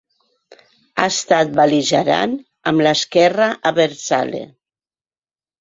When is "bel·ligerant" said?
1.59-2.33